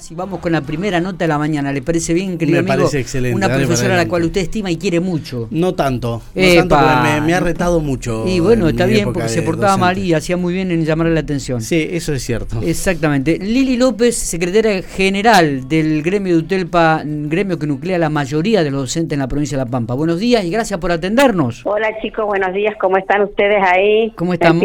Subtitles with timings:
[0.00, 2.76] Si vamos con la primera nota de la mañana, ¿le parece bien, querido Me amigo?
[2.84, 5.48] parece excelente, Una profesora a la cual usted estima y quiere mucho.
[5.50, 6.60] No tanto, no Epa.
[6.60, 8.24] tanto porque me, me ha retado mucho.
[8.26, 9.80] Y bueno, en está bien, porque se portaba docente.
[9.80, 11.60] mal y hacía muy bien en llamarle la atención.
[11.62, 12.60] Sí, eso es cierto.
[12.62, 13.38] Exactamente.
[13.38, 18.82] Lili López, secretaria general del gremio de Utelpa, gremio que nuclea la mayoría de los
[18.82, 19.94] docentes en la provincia de La Pampa.
[19.94, 21.62] Buenos días y gracias por atendernos.
[21.64, 24.12] Hola chicos, buenos días, ¿cómo están ustedes ahí?
[24.16, 24.64] ¿Cómo estamos?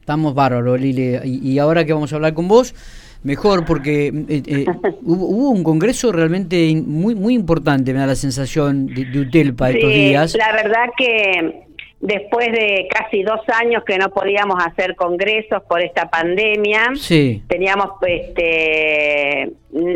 [0.00, 1.16] Estamos bárbaros, Lili.
[1.24, 2.74] Y, y ahora que vamos a hablar con vos,
[3.22, 4.66] mejor, porque eh, eh,
[5.02, 9.70] hubo, hubo un congreso realmente muy muy importante, me da la sensación, de, de Utelpa
[9.70, 10.36] estos días.
[10.36, 11.66] la verdad que
[12.00, 17.90] después de casi dos años que no podíamos hacer congresos por esta pandemia, Sí, teníamos,
[18.06, 19.50] este,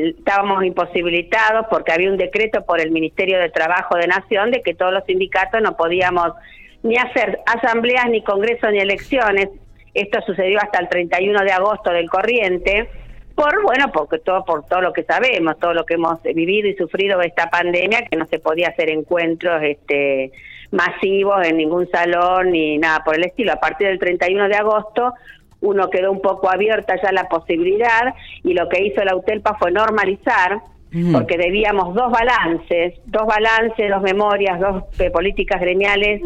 [0.09, 4.75] estábamos imposibilitados porque había un decreto por el Ministerio de Trabajo de Nación de que
[4.75, 6.33] todos los sindicatos no podíamos
[6.83, 9.49] ni hacer asambleas, ni congresos, ni elecciones.
[9.93, 12.89] Esto sucedió hasta el 31 de agosto del corriente.
[13.41, 16.77] Por, bueno, porque todo, por todo lo que sabemos, todo lo que hemos vivido y
[16.77, 20.31] sufrido esta pandemia, que no se podía hacer encuentros este,
[20.71, 23.55] masivos en ningún salón ni nada por el estilo.
[23.55, 25.15] A partir del 31 de agosto,
[25.63, 29.73] uno quedó un poco abierta ya la posibilidad y lo que hizo la UTELPA fue
[29.73, 30.59] normalizar,
[30.93, 31.13] Ujú.
[31.13, 36.21] porque debíamos dos balances, dos balances, dos memorias, dos eh, políticas gremiales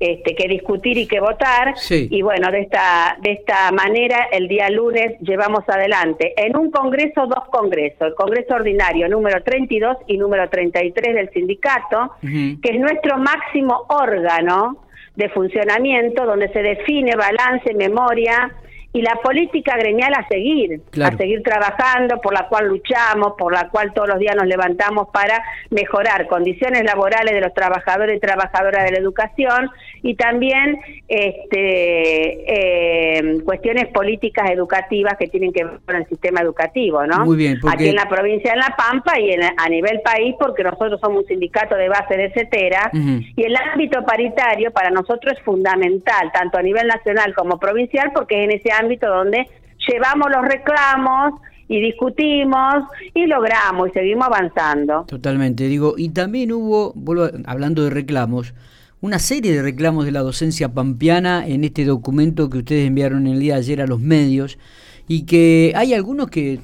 [0.00, 1.76] este, que discutir y que votar.
[1.76, 2.08] Sí.
[2.10, 7.26] Y bueno, de esta, de esta manera, el día lunes llevamos adelante en un congreso
[7.26, 13.18] dos congresos, el Congreso Ordinario número 32 y número 33 del sindicato, que es nuestro
[13.18, 14.84] máximo órgano
[15.16, 18.52] de funcionamiento donde se define balance, memoria
[18.92, 21.14] y la política gremial a seguir, Claro.
[21.14, 25.08] a seguir trabajando, por la cual luchamos, por la cual todos los días nos levantamos
[25.12, 29.70] para mejorar condiciones laborales de los trabajadores y trabajadoras de la educación
[30.02, 30.78] y también
[31.08, 37.24] este, eh, cuestiones políticas educativas que tienen que ver con el sistema educativo, ¿no?
[37.24, 40.34] Muy bien, porque- Aquí en la provincia de La Pampa y en- a nivel país,
[40.38, 42.90] porque nosotros somos un sindicato de base de CETERA,
[43.36, 48.38] y el ámbito paritario para nosotros es fundamental, tanto a nivel nacional como provincial, porque
[48.38, 49.46] es en ese ámbito donde
[49.86, 52.84] llevamos los reclamos y discutimos
[53.14, 55.04] y logramos y seguimos avanzando.
[55.06, 58.54] Totalmente, digo, y también hubo, vuelvo hablando de reclamos,
[59.00, 63.38] una serie de reclamos de la docencia pampeana en este documento que ustedes enviaron el
[63.38, 64.58] día de ayer a los medios
[65.06, 66.60] y que hay algunos que,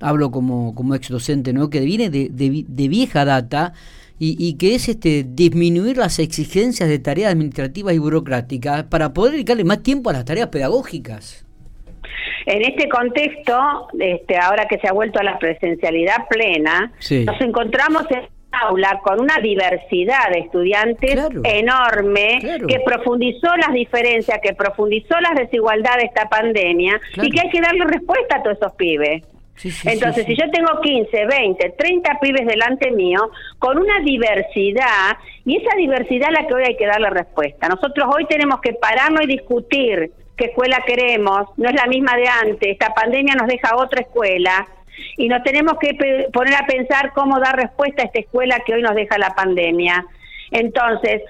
[0.00, 1.70] hablo como, como ex docente, ¿no?
[1.70, 3.72] que viene de, de de vieja data
[4.24, 9.32] y, y que es este disminuir las exigencias de tareas administrativas y burocráticas para poder
[9.32, 11.44] dedicarle más tiempo a las tareas pedagógicas.
[12.46, 17.24] En este contexto, este, ahora que se ha vuelto a la presencialidad plena, Sí.
[17.24, 18.22] nos encontramos en
[18.52, 21.40] aula con una diversidad de estudiantes Claro.
[21.44, 22.66] enorme Claro.
[22.68, 27.28] que profundizó las diferencias, que profundizó las desigualdades de esta pandemia Claro.
[27.28, 29.22] y que hay que darle respuesta a todos esos pibes.
[29.54, 34.00] Sí, sí, Entonces, sí, si yo tengo 15, 20, 30 pibes delante mío, con una
[34.00, 37.68] diversidad, y esa diversidad es la que hoy hay que darle respuesta.
[37.68, 42.26] Nosotros hoy tenemos que pararnos y discutir qué escuela queremos, no es la misma de
[42.28, 44.66] antes, esta pandemia nos deja otra escuela,
[45.16, 48.82] y nos tenemos que poner a pensar cómo dar respuesta a esta escuela que hoy
[48.82, 50.04] nos deja la pandemia.
[50.50, 51.22] Entonces,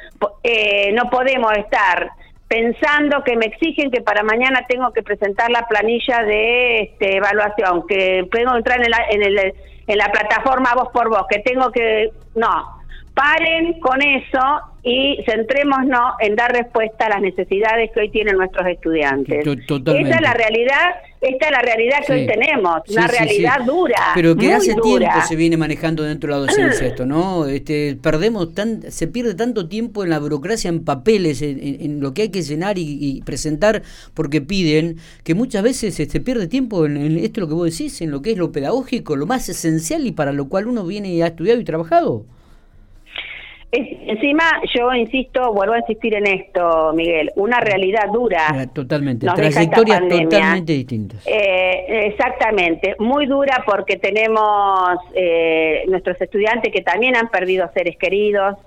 [0.42, 2.10] eh, no podemos estar
[2.52, 7.86] pensando que me exigen que para mañana tengo que presentar la planilla de este, evaluación,
[7.86, 9.54] que tengo que entrar en la, en, el-
[9.86, 12.10] en la plataforma voz por voz, que tengo que...
[12.34, 12.50] No,
[13.14, 14.40] paren con eso
[14.82, 19.44] y centrémonos en dar respuesta a las necesidades que hoy tienen nuestros estudiantes.
[19.44, 20.10] To- totalmente.
[20.10, 20.86] Esta es la realidad,
[21.22, 22.12] esta es la realidad que Sí.
[22.12, 23.96] hoy tenemos, Sí, una sí, realidad dura.
[24.14, 24.82] Pero que muy hace dura.
[25.08, 27.46] tiempo se viene manejando dentro de la docencia esto, ¿no?
[27.46, 32.22] Este, perdemos tan, se pierde tanto tiempo en la burocracia, en papeles, en, lo que
[32.22, 33.82] hay que llenar y, y presentar
[34.14, 38.00] porque piden, que muchas veces se pierde tiempo en, en esto lo que vos decís,
[38.00, 41.12] en lo que es lo pedagógico, lo más esencial y para lo cual uno viene
[41.14, 42.24] y ha estudiado y trabajado.
[43.72, 44.44] Es- encima,
[44.74, 48.68] yo insisto, vuelvo a insistir en esto, Miguel, una realidad dura.
[48.74, 51.26] Totalmente, trayectorias totalmente distintas.
[51.26, 58.58] Eh, exactamente, muy dura porque tenemos eh, nuestros estudiantes que también han perdido seres queridos,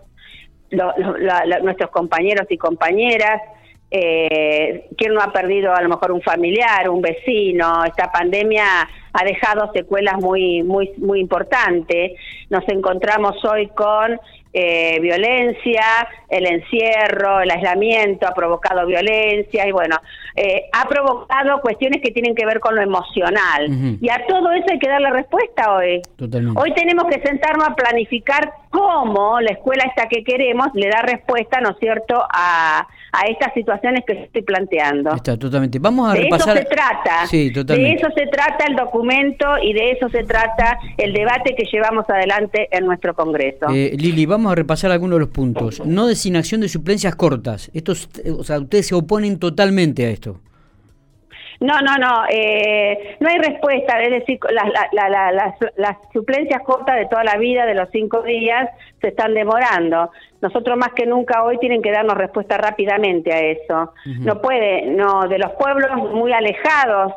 [0.72, 3.42] lo- lo- nuestros compañeros y compañeras.
[3.92, 7.86] Eh, ¿Quién no ha perdido a lo mejor un familiar, un vecino?
[7.86, 8.66] Esta pandemia
[9.14, 12.14] ha dejado secuelas muy, muy, muy importantes.
[12.50, 14.20] Nos encontramos hoy con
[14.58, 15.84] eh, violencia,
[16.30, 19.98] el encierro, el aislamiento ha provocado violencia y bueno,
[20.34, 23.68] eh, ha provocado cuestiones que tienen que ver con lo emocional.
[24.00, 26.02] Y a todo eso hay que darle respuesta hoy.
[26.16, 26.58] Totalmente.
[26.58, 31.60] Hoy tenemos que sentarnos a planificar cómo la escuela esta que queremos le da respuesta,
[31.60, 35.14] ¿no es cierto?, a, a estas situaciones que estoy planteando.
[35.14, 35.80] Está totalmente.
[35.80, 36.58] Vamos a de repasar.
[36.58, 37.28] eso se trata.
[37.28, 37.90] Sí, totalmente.
[37.90, 42.10] De eso se trata el documento y de eso se trata el debate que llevamos
[42.10, 43.68] adelante en nuestro Congreso.
[43.70, 45.82] Eh, Lili, vamos a repasar algunos de los puntos.
[45.86, 47.72] No designación de suplencias cortas.
[47.74, 50.40] Estos, o sea, ustedes se oponen totalmente a esto.
[51.60, 57.08] No, no, no, eh, no hay respuesta, es decir, las, las, las, suplencias cortas de
[57.08, 58.70] toda la vida, de los cinco días,
[59.02, 60.12] se están demorando.
[60.42, 63.94] Nosotros más que nunca hoy tienen que darnos respuesta rápidamente a eso.
[64.06, 67.14] No puede, no, de los pueblos muy alejados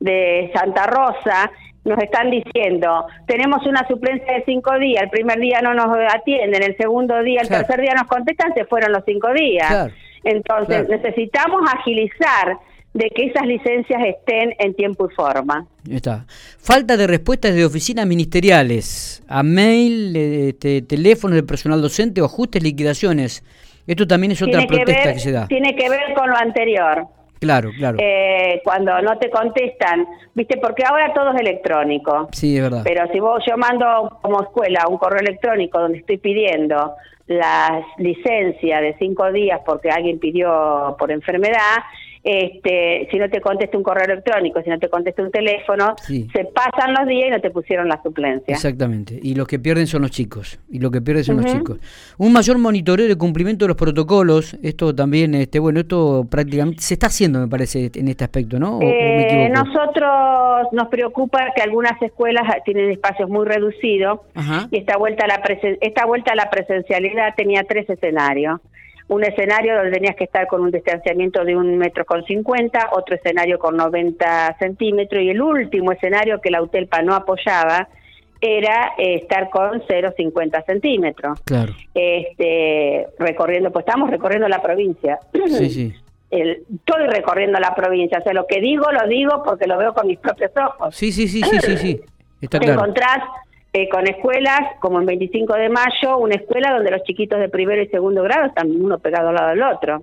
[0.00, 1.50] de Santa Rosa,
[1.84, 6.62] nos están diciendo, tenemos una suplencia de cinco días, el primer día no nos atienden,
[6.62, 9.90] el segundo día, el tercer día nos contestan, se fueron los cinco días.
[10.24, 12.58] Entonces, necesitamos agilizar
[12.98, 15.66] de que esas licencias estén en tiempo y forma.
[15.88, 16.26] Está.
[16.58, 22.60] Falta de respuestas de oficinas ministeriales, a mail, este, teléfono del personal docente o ajustes,
[22.60, 23.44] liquidaciones.
[23.86, 25.46] Esto también es otra protesta que, se da.
[25.46, 27.06] Tiene que ver con lo anterior.
[27.38, 27.98] Claro, claro.
[28.00, 30.04] Eh, cuando no te contestan,
[30.34, 32.28] viste, porque ahora todo es electrónico.
[32.32, 32.82] Sí, es verdad.
[32.82, 36.94] Pero si vos yo mando como escuela un correo electrónico donde estoy pidiendo
[37.28, 41.76] la licencia de cinco días porque alguien pidió por enfermedad,
[42.22, 46.44] este, si no te contesta un correo electrónico, si no te contesta un teléfono, se
[46.44, 48.54] pasan los días y no te pusieron la suplencia.
[48.54, 51.78] Exactamente, y los que pierden son los chicos, y lo que pierden son los chicos.
[52.18, 56.94] Un mayor monitoreo de cumplimiento de los protocolos, esto también, este, bueno, esto prácticamente se
[56.94, 58.80] está haciendo, me parece, en este aspecto, ¿no?
[58.82, 64.20] Eh, nosotros nos preocupa que algunas escuelas tienen espacios muy reducidos
[64.70, 65.42] y esta vuelta a la
[65.80, 68.60] esta vuelta a la presencialidad tenía tres escenarios
[69.08, 73.16] un escenario donde tenías que estar con un distanciamiento de un metro con cincuenta, otro
[73.16, 77.88] escenario con 90 centímetros y el último escenario que la UTELPA no apoyaba
[78.40, 81.40] era eh, estar con 0,50 centímetros.
[81.42, 81.72] Claro.
[81.94, 85.18] Este, recorriendo, pues estamos recorriendo la provincia.
[85.32, 85.94] Sí, sí.
[86.30, 90.06] estoy recorriendo la provincia, o sea, lo que digo lo digo porque lo veo con
[90.06, 90.94] mis propios ojos.
[90.94, 92.00] Sí, sí, sí, sí, sí, sí.
[92.40, 93.18] Está Te encontrás
[93.72, 97.82] eh, con escuelas, como en 25 de mayo, una escuela donde los chiquitos de primero
[97.82, 100.02] y segundo grado están uno pegado al lado del otro.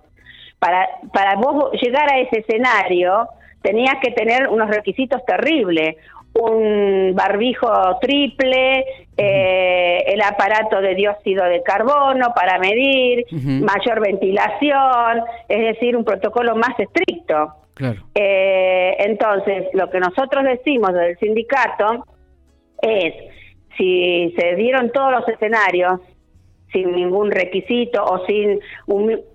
[0.60, 3.28] Para, para vos llegar a ese escenario,
[3.62, 5.96] tenías que tener unos requisitos terribles.
[6.34, 8.84] Un barbijo triple,
[9.18, 16.56] eh, el aparato de dióxido de carbono para medir, mayor ventilación, es decir, un protocolo
[16.56, 17.56] más estricto.
[17.74, 18.02] Claro.
[18.14, 22.06] Eh, entonces, lo que nosotros decimos del sindicato
[22.82, 23.14] es
[23.78, 26.00] si se dieron todos los escenarios
[26.72, 28.60] sin ningún requisito o sin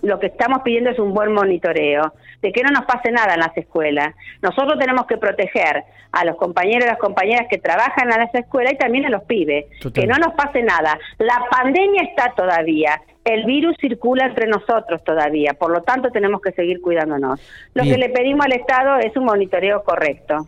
[0.03, 3.41] lo que estamos pidiendo es un buen monitoreo, de que no nos pase nada en
[3.41, 4.15] las escuelas.
[4.43, 8.75] Nosotros tenemos que proteger a los compañeros y las compañeras que trabajan en las escuelas
[8.75, 10.99] y también a los pibes, que no nos pase nada.
[11.19, 16.53] La pandemia está todavía, el virus circula entre nosotros todavía, por lo tanto tenemos que
[16.53, 17.41] seguir cuidándonos.
[17.75, 20.47] Lo que le pedimos al Estado es un monitoreo correcto.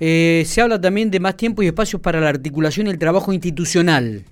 [0.00, 3.32] Eh, se habla también de más tiempo y espacios para la articulación y el trabajo
[3.32, 4.24] institucional.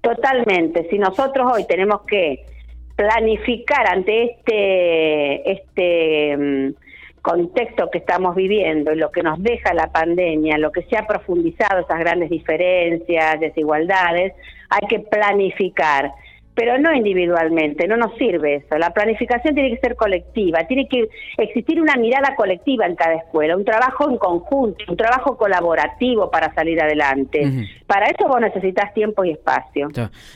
[0.00, 0.86] Totalmente.
[0.88, 2.46] Si nosotros hoy tenemos que
[2.94, 6.74] planificar ante este, este mm,
[7.22, 11.06] contexto que estamos viviendo y lo que nos deja la pandemia, lo que se ha
[11.06, 14.32] profundizado, esas grandes diferencias, desigualdades,
[14.70, 16.12] hay que planificar
[16.58, 18.76] pero no individualmente, no nos sirve eso.
[18.78, 23.56] La planificación tiene que ser colectiva, tiene que existir una mirada colectiva en cada escuela,
[23.56, 27.68] un trabajo en conjunto, un trabajo colaborativo para salir adelante.
[27.86, 29.88] Para eso vos necesitas tiempo y espacio.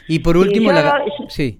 [0.07, 0.71] Y por último,
[1.27, 1.59] sí.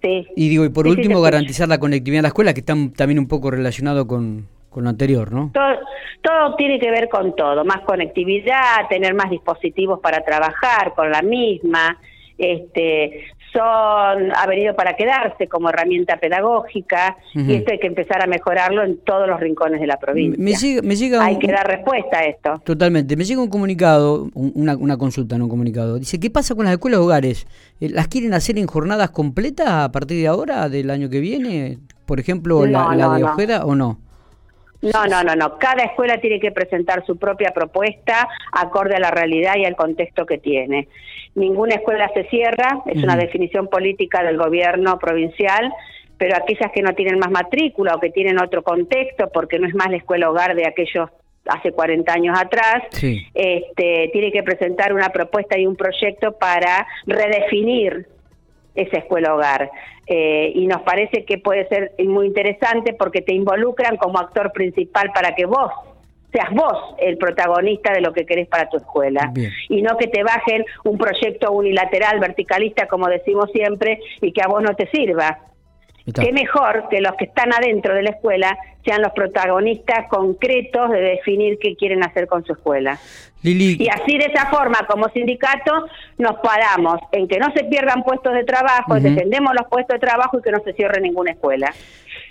[0.00, 0.28] sí.
[0.36, 3.26] Y digo, y por último, garantizar la conectividad en la escuela, que está también un
[3.26, 5.50] poco relacionado con, con lo anterior, ¿no?
[5.52, 5.76] Todo,
[6.22, 11.22] todo tiene que ver con todo, más conectividad, tener más dispositivos para trabajar con la
[11.22, 11.98] misma,
[12.38, 18.26] este, son ha venido para quedarse como herramienta pedagógica y esto hay que empezar a
[18.26, 20.42] mejorarlo en todos los rincones de la provincia.
[20.42, 22.60] Me llega, hay que dar respuesta a esto.
[22.64, 23.16] Totalmente.
[23.16, 25.98] Me llega un comunicado, una, una consulta, no un comunicado.
[25.98, 27.46] Dice, ¿qué pasa con las escuelas hogares?
[27.80, 31.78] Eh, ¿Las quieren hacer en jornadas completas a partir de ahora, del año que viene?
[32.06, 34.00] Por ejemplo, la, de Ojeda o no?
[34.82, 35.58] No, no, no, no.
[35.58, 40.26] Cada escuela tiene que presentar su propia propuesta acorde a la realidad y al contexto
[40.26, 40.88] que tiene.
[41.34, 45.72] Ninguna escuela se cierra, es una definición política del gobierno provincial,
[46.18, 49.74] pero aquellas que no tienen más matrícula o que tienen otro contexto, porque no es
[49.74, 51.10] más la escuela hogar de aquellos
[51.46, 58.06] hace 40 años atrás, este, tiene que presentar una propuesta y un proyecto para redefinir
[58.74, 59.70] esa escuela hogar.
[60.06, 65.10] Eh, y nos parece que puede ser muy interesante porque te involucran como actor principal
[65.14, 65.70] para que vos
[66.30, 69.32] seas vos el protagonista de lo que querés para tu escuela
[69.68, 74.48] y no que te bajen un proyecto unilateral, verticalista, como decimos siempre, y que a
[74.48, 75.38] vos no te sirva.
[76.12, 81.00] Qué mejor que los que están adentro de la escuela sean los protagonistas concretos de
[81.00, 82.98] definir qué quieren hacer con su escuela.
[83.42, 88.32] Y así de esa forma, como sindicato, nos paramos en que no se pierdan puestos
[88.32, 91.72] de trabajo, defendemos los puestos de trabajo y que no se cierre ninguna escuela.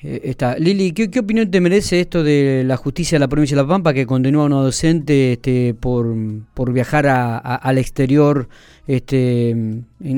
[0.04, 0.58] Eh, está.
[0.58, 3.94] Lili, ¿qué, opinión te merece esto de la justicia de la provincia de La Pampa
[3.94, 6.08] que condenó a una docente este, por,
[6.54, 8.48] por viajar a, al exterior
[8.88, 9.56] este,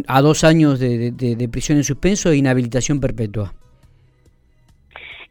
[0.08, 3.54] a dos años de, de prisión en suspenso e inhabilitación perpetua?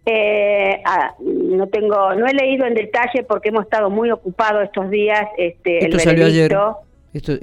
[0.07, 4.91] Eh, ah, no tengo, no he leído en detalle porque hemos estado muy ocupados estos
[4.91, 5.27] días.
[5.39, 6.55] Este, esto salió ayer.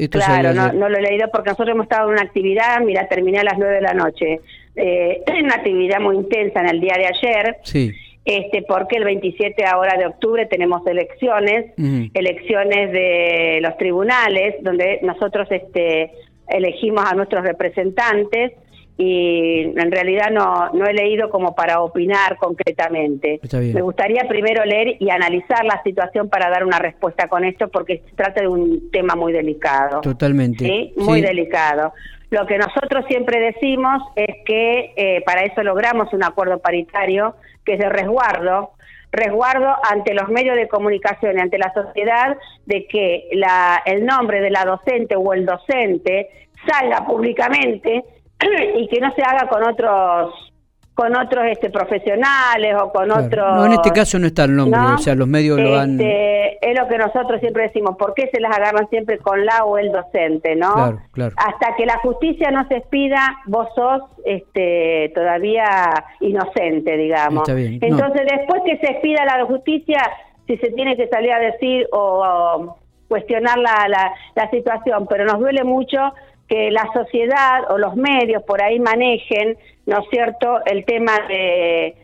[0.10, 3.40] claro, no, no, lo he leído porque nosotros hemos estado en una actividad, mira, terminé
[3.40, 4.42] a las nueve de la noche,
[4.76, 7.58] eh, una actividad muy intensa en el día de ayer.
[7.64, 7.92] Sí.
[8.24, 11.74] Este, porque el 27 ahora de octubre tenemos elecciones,
[12.14, 16.12] elecciones de los tribunales, donde nosotros este,
[16.48, 18.52] elegimos a nuestros representantes
[18.98, 23.40] y en realidad no, no he leído como para opinar concretamente.
[23.74, 28.04] Me gustaría primero leer y analizar la situación para dar una respuesta con esto porque
[28.08, 30.02] se trata de un tema muy delicado.
[30.02, 30.66] Totalmente.
[30.66, 30.94] ¿sí?
[30.98, 31.94] Muy delicado.
[32.32, 37.36] Lo que nosotros siempre decimos es que eh, para eso logramos un acuerdo paritario
[37.66, 38.72] que es de resguardo,
[39.12, 44.40] resguardo ante los medios de comunicación y ante la sociedad de que la, el nombre
[44.40, 46.30] de la docente o el docente
[46.66, 48.06] salga públicamente
[48.78, 50.51] y que no se haga con otros
[50.94, 54.80] con otros este profesionales o con otros no en este caso no está el nombre
[54.80, 58.30] o sea los medios lo han este, es lo que nosotros siempre decimos por qué
[58.32, 61.36] se las agarran siempre con la o el docente no claro, claro.
[61.38, 67.48] hasta que la justicia no se expida vos sos este todavía inocente digamos.
[67.48, 70.02] Entonces después que se expida la justicia
[70.48, 75.40] si se tiene que salir a decir o, cuestionar la, la, la situación pero nos
[75.40, 76.14] duele mucho
[76.52, 81.96] que la sociedad o los medios por ahí manejen, ¿no es cierto?, el tema de,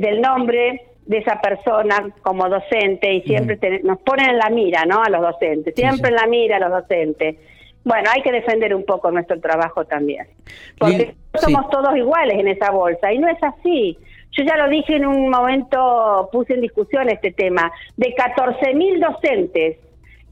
[0.00, 5.04] del nombre de esa persona como docente y siempre nos ponen en la mira, ¿no?,
[5.04, 7.36] a los docentes, siempre en la mira a los docentes.
[7.84, 10.26] Bueno, hay que defender un poco nuestro trabajo también,
[10.76, 13.96] porque somos todos iguales en esa bolsa y no es así.
[14.32, 19.78] Yo ya lo dije en un momento, puse en discusión este tema, de 14.000 docentes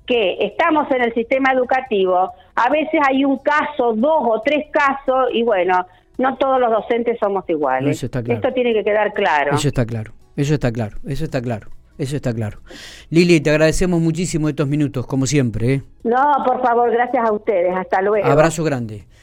[0.06, 5.28] que estamos en el sistema educativo, a veces hay un caso, dos o tres casos,
[5.32, 5.86] y bueno,
[6.18, 8.02] no todos los docentes somos iguales.
[8.02, 9.54] Esto tiene que quedar claro.
[9.54, 11.68] Eso está claro, eso está claro, eso está claro.
[11.96, 12.58] Eso está claro.
[13.10, 15.74] Lili, te agradecemos muchísimo estos minutos, como siempre.
[15.74, 15.82] ¿eh?
[16.02, 17.72] No, por favor, gracias a ustedes.
[17.76, 18.26] Hasta luego.
[18.26, 19.04] Abrazo grande.